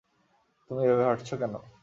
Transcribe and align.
তুমি 0.69 0.81
এভাবে 0.85 1.03
হাঁটছ 1.07 1.29
কেন? 1.41 1.53